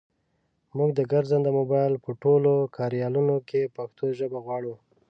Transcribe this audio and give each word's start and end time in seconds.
مونږ 0.77 0.89
د 0.95 1.01
ګرځنده 1.11 1.51
مبایل 1.59 1.93
په 2.05 2.11
ټولو 2.23 2.53
کاریالونو 2.77 3.35
کې 3.49 3.71
پښتو 3.75 4.05
ژبه 4.19 4.39
غواړو. 4.45 4.73